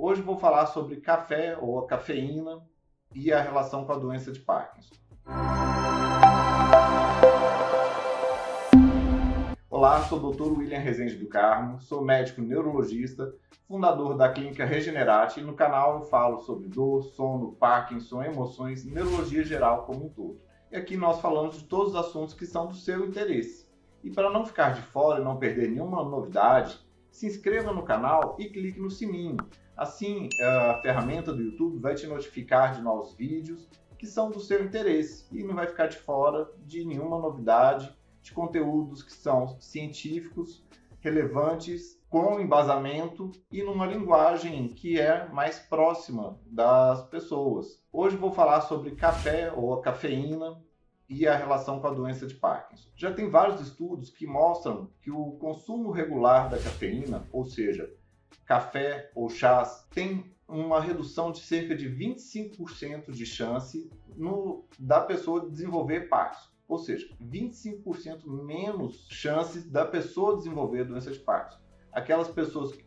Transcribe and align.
Hoje 0.00 0.22
vou 0.22 0.38
falar 0.38 0.66
sobre 0.66 1.00
café 1.00 1.58
ou 1.60 1.80
a 1.80 1.86
cafeína 1.88 2.62
e 3.12 3.32
a 3.32 3.42
relação 3.42 3.84
com 3.84 3.90
a 3.90 3.98
doença 3.98 4.30
de 4.30 4.38
Parkinson. 4.38 4.94
Olá, 9.68 10.00
sou 10.04 10.20
o 10.20 10.32
Dr. 10.32 10.56
William 10.56 10.78
Rezende 10.78 11.16
do 11.16 11.26
Carmo, 11.26 11.80
sou 11.80 12.04
médico 12.04 12.40
neurologista, 12.40 13.34
fundador 13.66 14.16
da 14.16 14.32
clínica 14.32 14.64
Regenerate 14.64 15.40
e 15.40 15.42
no 15.42 15.54
canal 15.54 15.96
eu 15.96 16.02
falo 16.02 16.38
sobre 16.42 16.68
dor, 16.68 17.02
sono, 17.02 17.56
Parkinson, 17.56 18.22
emoções, 18.22 18.84
neurologia 18.84 19.42
geral 19.42 19.84
como 19.84 20.06
um 20.06 20.08
todo. 20.08 20.40
E 20.70 20.76
aqui 20.76 20.96
nós 20.96 21.20
falamos 21.20 21.58
de 21.58 21.64
todos 21.64 21.94
os 21.94 21.96
assuntos 21.96 22.34
que 22.34 22.46
são 22.46 22.68
do 22.68 22.74
seu 22.76 23.04
interesse. 23.04 23.68
E 24.04 24.12
para 24.12 24.30
não 24.30 24.46
ficar 24.46 24.74
de 24.74 24.80
fora 24.80 25.20
e 25.20 25.24
não 25.24 25.38
perder 25.38 25.68
nenhuma 25.68 26.04
novidade, 26.04 26.78
se 27.10 27.26
inscreva 27.26 27.72
no 27.72 27.82
canal 27.82 28.36
e 28.38 28.48
clique 28.48 28.78
no 28.78 28.92
sininho. 28.92 29.36
Assim, 29.78 30.28
a 30.42 30.80
ferramenta 30.82 31.32
do 31.32 31.40
YouTube 31.40 31.78
vai 31.78 31.94
te 31.94 32.04
notificar 32.04 32.74
de 32.74 32.82
novos 32.82 33.14
vídeos 33.14 33.68
que 33.96 34.08
são 34.08 34.28
do 34.28 34.40
seu 34.40 34.64
interesse 34.64 35.24
e 35.30 35.44
não 35.44 35.54
vai 35.54 35.68
ficar 35.68 35.86
de 35.86 35.96
fora 35.98 36.50
de 36.66 36.84
nenhuma 36.84 37.16
novidade 37.16 37.96
de 38.20 38.32
conteúdos 38.32 39.04
que 39.04 39.12
são 39.12 39.56
científicos, 39.60 40.66
relevantes, 40.98 41.96
com 42.10 42.40
embasamento 42.40 43.30
e 43.52 43.62
numa 43.62 43.86
linguagem 43.86 44.66
que 44.66 44.98
é 44.98 45.28
mais 45.28 45.60
próxima 45.60 46.36
das 46.44 47.04
pessoas. 47.04 47.80
Hoje 47.92 48.16
vou 48.16 48.32
falar 48.32 48.62
sobre 48.62 48.96
café 48.96 49.52
ou 49.52 49.74
a 49.74 49.80
cafeína 49.80 50.60
e 51.08 51.24
a 51.24 51.36
relação 51.36 51.80
com 51.80 51.86
a 51.86 51.94
doença 51.94 52.26
de 52.26 52.34
Parkinson. 52.34 52.88
Já 52.96 53.12
tem 53.12 53.30
vários 53.30 53.60
estudos 53.60 54.10
que 54.10 54.26
mostram 54.26 54.90
que 55.00 55.10
o 55.10 55.38
consumo 55.40 55.92
regular 55.92 56.50
da 56.50 56.58
cafeína, 56.58 57.26
ou 57.32 57.44
seja, 57.44 57.88
café 58.46 59.10
ou 59.14 59.28
chás, 59.28 59.86
tem 59.90 60.34
uma 60.48 60.80
redução 60.80 61.30
de 61.30 61.40
cerca 61.40 61.76
de 61.76 61.88
25% 61.88 63.10
de 63.10 63.26
chance 63.26 63.90
no, 64.16 64.64
da 64.78 65.00
pessoa 65.00 65.48
desenvolver 65.48 66.08
Parkinson. 66.08 66.48
Ou 66.66 66.78
seja, 66.78 67.06
25% 67.22 68.26
menos 68.26 69.06
chances 69.10 69.70
da 69.70 69.84
pessoa 69.84 70.36
desenvolver 70.36 70.84
doença 70.84 71.10
de 71.10 71.18
Parkinson. 71.18 71.60
Aquelas 71.92 72.28
pessoas 72.28 72.72
que 72.72 72.84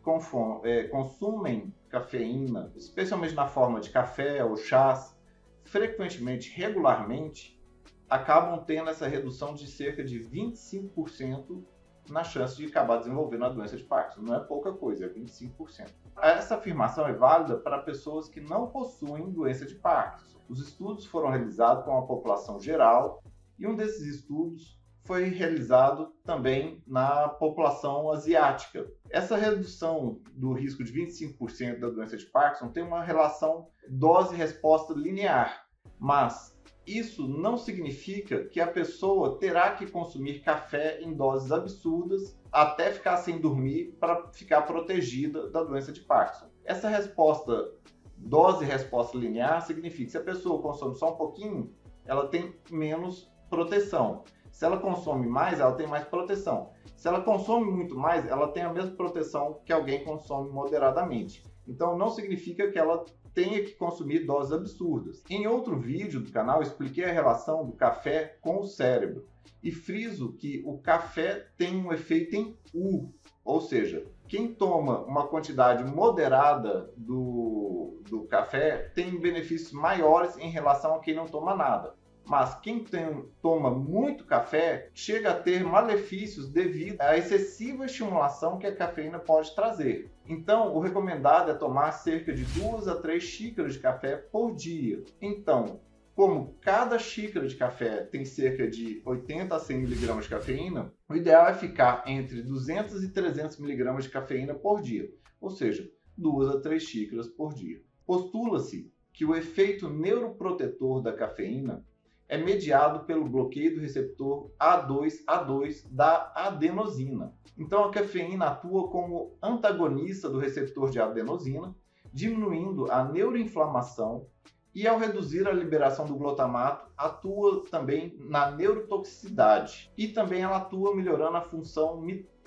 é, 0.64 0.84
consumem 0.84 1.74
cafeína, 1.88 2.72
especialmente 2.76 3.34
na 3.34 3.46
forma 3.46 3.80
de 3.80 3.90
café 3.90 4.44
ou 4.44 4.56
chás, 4.56 5.16
frequentemente, 5.64 6.50
regularmente, 6.50 7.60
acabam 8.08 8.64
tendo 8.64 8.90
essa 8.90 9.08
redução 9.08 9.54
de 9.54 9.66
cerca 9.66 10.04
de 10.04 10.20
25% 10.20 11.64
na 12.08 12.24
chance 12.24 12.56
de 12.56 12.66
acabar 12.66 12.98
desenvolvendo 12.98 13.44
a 13.44 13.48
doença 13.48 13.76
de 13.76 13.84
Parkinson. 13.84 14.22
Não 14.22 14.34
é 14.34 14.40
pouca 14.40 14.72
coisa, 14.72 15.06
é 15.06 15.08
25%. 15.08 15.88
Essa 16.20 16.56
afirmação 16.56 17.06
é 17.06 17.12
válida 17.12 17.56
para 17.56 17.78
pessoas 17.78 18.28
que 18.28 18.40
não 18.40 18.68
possuem 18.68 19.30
doença 19.30 19.64
de 19.64 19.74
Parkinson. 19.76 20.38
Os 20.48 20.60
estudos 20.60 21.06
foram 21.06 21.30
realizados 21.30 21.84
com 21.84 21.96
a 21.96 22.06
população 22.06 22.60
geral 22.60 23.22
e 23.58 23.66
um 23.66 23.74
desses 23.74 24.06
estudos 24.06 24.80
foi 25.04 25.24
realizado 25.24 26.12
também 26.24 26.82
na 26.86 27.28
população 27.28 28.10
asiática. 28.12 28.86
Essa 29.10 29.36
redução 29.36 30.20
do 30.32 30.52
risco 30.52 30.84
de 30.84 30.92
25% 30.92 31.80
da 31.80 31.88
doença 31.90 32.16
de 32.16 32.26
Parkinson 32.26 32.68
tem 32.68 32.82
uma 32.82 33.02
relação 33.02 33.68
dose-resposta 33.88 34.94
linear, 34.94 35.66
mas 35.98 36.56
isso 36.86 37.28
não 37.28 37.56
significa 37.56 38.44
que 38.44 38.60
a 38.60 38.66
pessoa 38.66 39.38
terá 39.38 39.74
que 39.74 39.86
consumir 39.86 40.40
café 40.40 41.00
em 41.00 41.12
doses 41.12 41.52
absurdas 41.52 42.36
até 42.50 42.90
ficar 42.90 43.16
sem 43.18 43.38
dormir 43.38 43.96
para 44.00 44.28
ficar 44.32 44.62
protegida 44.62 45.48
da 45.48 45.62
doença 45.62 45.92
de 45.92 46.00
Parkinson. 46.00 46.50
Essa 46.64 46.88
resposta 46.88 47.72
dose-resposta 48.16 49.18
linear 49.18 49.64
significa 49.66 50.04
que 50.04 50.10
se 50.10 50.18
a 50.18 50.22
pessoa 50.22 50.62
consome 50.62 50.94
só 50.94 51.12
um 51.12 51.16
pouquinho, 51.16 51.74
ela 52.04 52.28
tem 52.28 52.54
menos 52.70 53.30
proteção. 53.48 54.24
Se 54.50 54.64
ela 54.64 54.78
consome 54.78 55.26
mais, 55.26 55.60
ela 55.60 55.74
tem 55.74 55.86
mais 55.86 56.04
proteção. 56.04 56.70
Se 56.96 57.08
ela 57.08 57.20
consome 57.20 57.70
muito 57.70 57.96
mais, 57.96 58.26
ela 58.26 58.48
tem 58.48 58.62
a 58.62 58.72
mesma 58.72 58.92
proteção 58.92 59.60
que 59.64 59.72
alguém 59.72 60.04
consome 60.04 60.50
moderadamente. 60.50 61.42
Então 61.66 61.96
não 61.96 62.10
significa 62.10 62.70
que 62.70 62.78
ela 62.78 63.04
tenha 63.34 63.62
que 63.62 63.72
consumir 63.72 64.26
doses 64.26 64.52
absurdas. 64.52 65.22
Em 65.28 65.46
outro 65.46 65.78
vídeo 65.78 66.20
do 66.20 66.30
canal, 66.30 66.62
expliquei 66.62 67.04
a 67.04 67.12
relação 67.12 67.64
do 67.64 67.72
café 67.72 68.36
com 68.40 68.60
o 68.60 68.66
cérebro 68.66 69.26
e 69.62 69.70
friso 69.70 70.32
que 70.32 70.62
o 70.66 70.78
café 70.78 71.46
tem 71.56 71.76
um 71.76 71.92
efeito 71.92 72.34
em 72.34 72.56
U, 72.74 73.12
ou 73.44 73.60
seja, 73.60 74.04
quem 74.26 74.52
toma 74.52 75.00
uma 75.04 75.26
quantidade 75.28 75.84
moderada 75.84 76.90
do, 76.96 78.00
do 78.08 78.24
café 78.24 78.90
tem 78.94 79.20
benefícios 79.20 79.72
maiores 79.72 80.36
em 80.38 80.50
relação 80.50 80.94
a 80.94 81.00
quem 81.00 81.14
não 81.14 81.26
toma 81.26 81.54
nada. 81.54 81.94
Mas 82.24 82.58
quem 82.60 82.84
tem, 82.84 83.24
toma 83.40 83.70
muito 83.70 84.24
café 84.24 84.90
chega 84.94 85.30
a 85.30 85.40
ter 85.40 85.64
malefícios 85.64 86.48
devido 86.48 87.00
à 87.00 87.16
excessiva 87.16 87.84
estimulação 87.84 88.58
que 88.58 88.66
a 88.66 88.74
cafeína 88.74 89.18
pode 89.18 89.54
trazer. 89.54 90.10
Então, 90.26 90.74
o 90.74 90.80
recomendado 90.80 91.50
é 91.50 91.54
tomar 91.54 91.92
cerca 91.92 92.32
de 92.32 92.44
2 92.44 92.88
a 92.88 92.94
3 92.94 93.22
xícaras 93.22 93.74
de 93.74 93.80
café 93.80 94.16
por 94.16 94.54
dia. 94.54 95.02
Então, 95.20 95.80
como 96.14 96.54
cada 96.60 96.98
xícara 96.98 97.48
de 97.48 97.56
café 97.56 98.04
tem 98.04 98.24
cerca 98.24 98.68
de 98.68 99.02
80 99.04 99.56
a 99.56 99.58
100 99.58 99.76
mg 99.78 100.20
de 100.20 100.28
cafeína, 100.28 100.92
o 101.08 101.14
ideal 101.14 101.48
é 101.48 101.54
ficar 101.54 102.04
entre 102.06 102.42
200 102.42 103.02
e 103.02 103.08
300 103.08 103.58
mg 103.58 104.02
de 104.02 104.10
cafeína 104.10 104.54
por 104.54 104.82
dia, 104.82 105.10
ou 105.40 105.50
seja, 105.50 105.90
2 106.16 106.48
a 106.50 106.60
3 106.60 106.82
xícaras 106.82 107.28
por 107.28 107.54
dia. 107.54 107.82
Postula-se 108.06 108.92
que 109.12 109.24
o 109.24 109.34
efeito 109.34 109.88
neuroprotetor 109.88 111.02
da 111.02 111.12
cafeína 111.12 111.84
é 112.28 112.38
mediado 112.38 113.04
pelo 113.04 113.28
bloqueio 113.28 113.74
do 113.74 113.80
receptor 113.80 114.50
A2A2 114.58 115.86
da 115.90 116.32
adenosina. 116.34 117.32
Então 117.58 117.84
a 117.84 117.90
cafeína 117.90 118.46
atua 118.46 118.88
como 118.88 119.36
antagonista 119.42 120.28
do 120.28 120.38
receptor 120.38 120.90
de 120.90 121.00
adenosina, 121.00 121.74
diminuindo 122.12 122.90
a 122.90 123.04
neuroinflamação 123.04 124.26
e 124.74 124.86
ao 124.86 124.98
reduzir 124.98 125.46
a 125.46 125.52
liberação 125.52 126.06
do 126.06 126.16
glutamato, 126.16 126.90
atua 126.96 127.62
também 127.70 128.16
na 128.18 128.50
neurotoxicidade 128.50 129.92
e 129.96 130.08
também 130.08 130.42
ela 130.42 130.56
atua 130.56 130.96
melhorando 130.96 131.36
a 131.36 131.42
função 131.42 132.02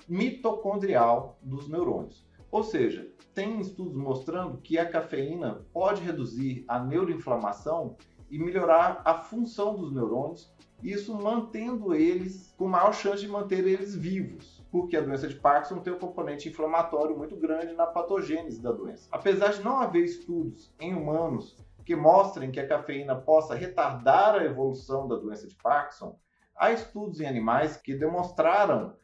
mitocondrial 0.08 1.38
dos 1.40 1.68
neurônios. 1.68 2.26
Ou 2.50 2.62
seja, 2.62 3.08
tem 3.34 3.60
estudos 3.60 3.96
mostrando 3.96 4.58
que 4.58 4.78
a 4.78 4.88
cafeína 4.88 5.66
pode 5.72 6.02
reduzir 6.02 6.64
a 6.66 6.78
neuroinflamação 6.78 7.96
e 8.30 8.38
melhorar 8.38 9.02
a 9.04 9.14
função 9.14 9.76
dos 9.76 9.92
neurônios, 9.92 10.52
isso 10.82 11.14
mantendo 11.14 11.94
eles 11.94 12.54
com 12.56 12.68
maior 12.68 12.92
chance 12.92 13.20
de 13.20 13.28
manter 13.28 13.66
eles 13.66 13.94
vivos, 13.94 14.64
porque 14.70 14.96
a 14.96 15.00
doença 15.00 15.26
de 15.26 15.34
Parkinson 15.36 15.80
tem 15.80 15.92
um 15.92 15.98
componente 15.98 16.48
inflamatório 16.48 17.16
muito 17.16 17.36
grande 17.36 17.72
na 17.74 17.86
patogênese 17.86 18.60
da 18.60 18.72
doença. 18.72 19.08
Apesar 19.10 19.52
de 19.52 19.62
não 19.62 19.78
haver 19.78 20.04
estudos 20.04 20.74
em 20.78 20.94
humanos 20.94 21.56
que 21.84 21.96
mostrem 21.96 22.50
que 22.50 22.60
a 22.60 22.66
cafeína 22.66 23.14
possa 23.14 23.54
retardar 23.54 24.34
a 24.34 24.44
evolução 24.44 25.06
da 25.06 25.16
doença 25.16 25.46
de 25.46 25.54
Parkinson, 25.54 26.18
há 26.54 26.72
estudos 26.72 27.20
em 27.20 27.26
animais 27.26 27.76
que 27.76 27.94
demonstraram 27.94 28.94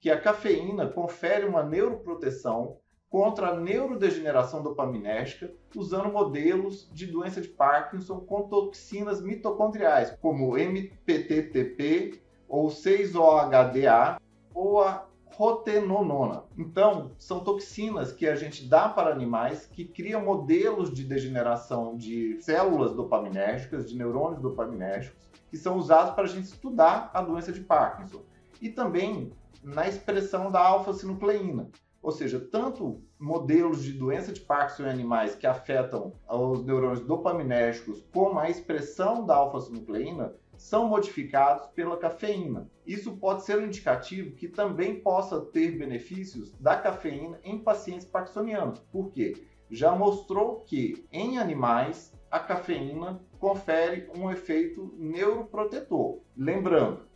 que 0.00 0.10
a 0.10 0.20
cafeína 0.20 0.88
confere 0.88 1.44
uma 1.44 1.62
neuroproteção 1.62 2.78
contra 3.10 3.48
a 3.48 3.56
neurodegeneração 3.56 4.62
dopaminérgica 4.62 5.50
usando 5.74 6.12
modelos 6.12 6.90
de 6.92 7.06
doença 7.06 7.40
de 7.40 7.48
Parkinson 7.48 8.20
com 8.20 8.42
toxinas 8.42 9.22
mitocondriais, 9.22 10.16
como 10.20 10.58
MPTTP 10.58 12.20
ou 12.48 12.68
6-OHDA 12.68 14.20
ou 14.54 14.82
a 14.82 15.08
rotenonona. 15.38 16.42
Então, 16.56 17.12
são 17.16 17.40
toxinas 17.40 18.12
que 18.12 18.26
a 18.26 18.34
gente 18.34 18.66
dá 18.66 18.88
para 18.88 19.12
animais 19.12 19.66
que 19.66 19.84
criam 19.84 20.24
modelos 20.24 20.92
de 20.92 21.04
degeneração 21.04 21.96
de 21.96 22.42
células 22.42 22.92
dopaminérgicas, 22.92 23.88
de 23.88 23.96
neurônios 23.96 24.42
dopaminérgicos, 24.42 25.28
que 25.48 25.56
são 25.56 25.76
usados 25.76 26.12
para 26.14 26.24
a 26.24 26.28
gente 26.28 26.46
estudar 26.46 27.10
a 27.14 27.22
doença 27.22 27.52
de 27.52 27.60
Parkinson. 27.60 28.22
E 28.60 28.68
também 28.68 29.32
na 29.62 29.86
expressão 29.86 30.50
da 30.50 30.60
alfa-sinucleína. 30.60 31.68
Ou 32.02 32.12
seja, 32.12 32.38
tanto 32.40 33.02
modelos 33.18 33.82
de 33.82 33.92
doença 33.92 34.32
de 34.32 34.40
Parkinson 34.40 34.84
em 34.84 34.90
animais 34.90 35.34
que 35.34 35.46
afetam 35.46 36.12
os 36.28 36.64
neurônios 36.64 37.00
dopaminérgicos, 37.00 38.04
como 38.12 38.38
a 38.38 38.48
expressão 38.48 39.26
da 39.26 39.34
alfa-sinucleína, 39.34 40.34
são 40.56 40.88
modificados 40.88 41.66
pela 41.68 41.96
cafeína. 41.96 42.68
Isso 42.86 43.16
pode 43.16 43.44
ser 43.44 43.58
um 43.58 43.66
indicativo 43.66 44.34
que 44.34 44.48
também 44.48 45.00
possa 45.00 45.40
ter 45.40 45.78
benefícios 45.78 46.52
da 46.58 46.76
cafeína 46.76 47.38
em 47.44 47.58
pacientes 47.58 48.06
parkinsonianos. 48.06 48.80
Por 48.90 49.10
quê? 49.10 49.46
Já 49.70 49.94
mostrou 49.94 50.60
que 50.60 51.06
em 51.12 51.38
animais 51.38 52.12
a 52.30 52.38
cafeína 52.38 53.20
confere 53.38 54.10
um 54.16 54.30
efeito 54.30 54.92
neuroprotetor. 54.96 56.20
Lembrando, 56.36 57.07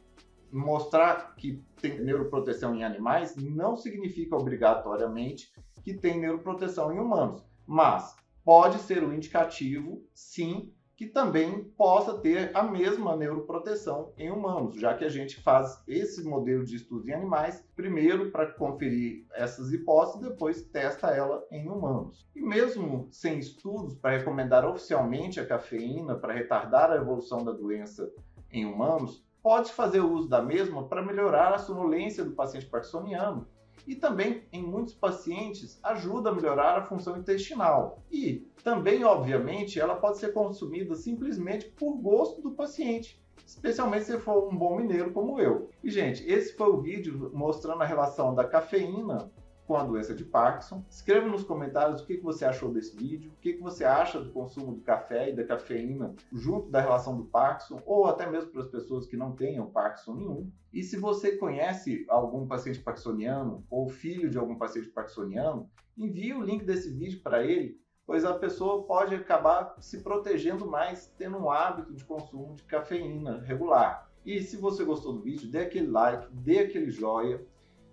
mostrar 0.52 1.34
que 1.36 1.62
tem 1.80 2.00
neuroproteção 2.00 2.74
em 2.74 2.84
animais 2.84 3.34
não 3.36 3.76
significa 3.76 4.36
obrigatoriamente 4.36 5.52
que 5.82 5.94
tem 5.94 6.20
neuroproteção 6.20 6.92
em 6.92 6.98
humanos. 6.98 7.44
Mas 7.66 8.14
pode 8.44 8.78
ser 8.78 9.02
um 9.02 9.12
indicativo, 9.12 10.04
sim, 10.14 10.72
que 11.02 11.06
também 11.06 11.64
possa 11.76 12.18
ter 12.18 12.50
a 12.54 12.62
mesma 12.62 13.16
neuroproteção 13.16 14.12
em 14.16 14.30
humanos, 14.30 14.76
já 14.76 14.94
que 14.94 15.04
a 15.04 15.08
gente 15.08 15.40
faz 15.40 15.82
esse 15.88 16.22
modelo 16.22 16.64
de 16.64 16.76
estudo 16.76 17.08
em 17.08 17.12
animais, 17.12 17.66
primeiro 17.74 18.30
para 18.30 18.52
conferir 18.52 19.26
essas 19.34 19.72
hipóteses, 19.72 20.20
depois 20.20 20.62
testa 20.62 21.08
ela 21.08 21.44
em 21.50 21.68
humanos. 21.68 22.28
E 22.36 22.40
mesmo 22.40 23.08
sem 23.10 23.38
estudos 23.38 23.96
para 23.96 24.18
recomendar 24.18 24.64
oficialmente 24.64 25.40
a 25.40 25.46
cafeína 25.46 26.14
para 26.14 26.34
retardar 26.34 26.92
a 26.92 26.96
evolução 26.96 27.42
da 27.42 27.52
doença 27.52 28.08
em 28.52 28.66
humanos, 28.66 29.24
pode 29.42 29.72
fazer 29.72 30.00
uso 30.00 30.28
da 30.28 30.40
mesma 30.40 30.86
para 30.86 31.02
melhorar 31.02 31.52
a 31.52 31.58
sonolência 31.58 32.24
do 32.24 32.32
paciente 32.32 32.66
parkinsoniano 32.66 33.46
e 33.86 33.96
também, 33.96 34.44
em 34.52 34.62
muitos 34.62 34.94
pacientes, 34.94 35.78
ajuda 35.82 36.30
a 36.30 36.34
melhorar 36.34 36.78
a 36.78 36.82
função 36.82 37.16
intestinal. 37.16 38.00
E 38.10 38.46
também, 38.62 39.04
obviamente, 39.04 39.80
ela 39.80 39.96
pode 39.96 40.18
ser 40.18 40.32
consumida 40.32 40.94
simplesmente 40.94 41.66
por 41.66 41.96
gosto 41.96 42.40
do 42.40 42.52
paciente, 42.52 43.20
especialmente 43.44 44.04
se 44.04 44.18
for 44.20 44.48
um 44.48 44.56
bom 44.56 44.76
mineiro 44.76 45.12
como 45.12 45.40
eu. 45.40 45.68
E, 45.82 45.90
gente, 45.90 46.24
esse 46.30 46.56
foi 46.56 46.68
o 46.68 46.80
vídeo 46.80 47.30
mostrando 47.34 47.82
a 47.82 47.86
relação 47.86 48.34
da 48.34 48.44
cafeína 48.44 49.30
com 49.72 49.78
a 49.78 49.84
doença 49.84 50.14
de 50.14 50.22
Parkinson. 50.22 50.84
Escreva 50.86 51.26
nos 51.26 51.44
comentários 51.44 52.02
o 52.02 52.06
que 52.06 52.18
você 52.18 52.44
achou 52.44 52.70
desse 52.70 52.94
vídeo, 52.94 53.32
o 53.32 53.40
que 53.40 53.56
você 53.56 53.86
acha 53.86 54.20
do 54.20 54.30
consumo 54.30 54.74
do 54.74 54.82
café 54.82 55.30
e 55.30 55.34
da 55.34 55.44
cafeína 55.44 56.14
junto 56.30 56.68
da 56.68 56.78
relação 56.78 57.16
do 57.16 57.24
Parkinson, 57.24 57.80
ou 57.86 58.04
até 58.04 58.28
mesmo 58.28 58.50
para 58.50 58.60
as 58.60 58.68
pessoas 58.68 59.06
que 59.06 59.16
não 59.16 59.32
tenham 59.32 59.70
Parkinson 59.70 60.14
nenhum. 60.14 60.50
E 60.74 60.82
se 60.82 60.98
você 60.98 61.38
conhece 61.38 62.04
algum 62.10 62.46
paciente 62.46 62.80
parkinsoniano 62.80 63.64
ou 63.70 63.88
filho 63.88 64.28
de 64.28 64.36
algum 64.36 64.56
paciente 64.56 64.90
parkinsoniano, 64.90 65.70
envie 65.96 66.34
o 66.34 66.42
link 66.42 66.66
desse 66.66 66.90
vídeo 66.90 67.22
para 67.22 67.42
ele, 67.42 67.80
pois 68.04 68.26
a 68.26 68.34
pessoa 68.34 68.82
pode 68.82 69.14
acabar 69.14 69.74
se 69.80 70.02
protegendo 70.02 70.66
mais, 70.66 71.14
tendo 71.16 71.38
um 71.38 71.50
hábito 71.50 71.94
de 71.94 72.04
consumo 72.04 72.56
de 72.56 72.62
cafeína 72.64 73.40
regular. 73.40 74.12
E 74.22 74.42
se 74.42 74.58
você 74.58 74.84
gostou 74.84 75.14
do 75.14 75.22
vídeo, 75.22 75.50
dê 75.50 75.60
aquele 75.60 75.86
like, 75.86 76.28
dê 76.30 76.58
aquele 76.58 76.90
joia, 76.90 77.42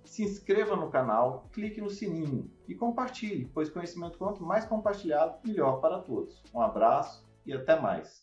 se 0.09 0.23
inscreva 0.23 0.75
no 0.75 0.89
canal, 0.89 1.47
clique 1.53 1.79
no 1.79 1.89
sininho 1.89 2.49
e 2.67 2.73
compartilhe, 2.73 3.45
pois 3.53 3.69
conhecimento 3.69 4.17
quanto 4.17 4.43
mais 4.43 4.65
compartilhado, 4.65 5.37
melhor 5.45 5.79
para 5.79 5.99
todos. 5.99 6.43
Um 6.51 6.59
abraço 6.59 7.23
e 7.45 7.53
até 7.53 7.79
mais. 7.79 8.17